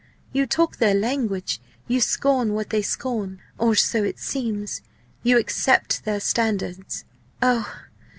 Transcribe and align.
You 0.33 0.47
talk 0.47 0.77
their 0.77 0.95
language; 0.95 1.61
you 1.87 2.01
scorn 2.01 2.55
what 2.55 2.71
they 2.71 2.81
scorn, 2.81 3.39
or 3.59 3.75
so 3.75 4.03
it 4.03 4.17
seems; 4.17 4.81
you 5.21 5.37
accept 5.37 6.05
their 6.05 6.19
standards. 6.19 7.05
Oh! 7.39 7.71